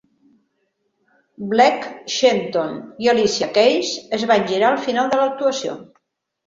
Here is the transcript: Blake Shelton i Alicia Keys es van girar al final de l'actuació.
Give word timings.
Blake 1.51 1.91
Shelton 2.15 2.73
i 3.07 3.13
Alicia 3.15 3.53
Keys 3.61 3.95
es 4.21 4.27
van 4.35 4.51
girar 4.55 4.75
al 4.75 4.85
final 4.91 5.15
de 5.17 5.23
l'actuació. 5.25 5.81